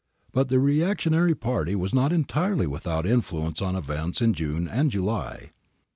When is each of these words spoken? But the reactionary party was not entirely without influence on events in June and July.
But 0.31 0.49
the 0.49 0.59
reactionary 0.59 1.35
party 1.35 1.75
was 1.75 1.93
not 1.93 2.11
entirely 2.11 2.65
without 2.65 3.05
influence 3.05 3.61
on 3.61 3.75
events 3.75 4.19
in 4.19 4.33
June 4.33 4.67
and 4.67 4.89
July. 4.89 5.51